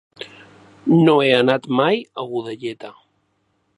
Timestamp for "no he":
1.09-1.29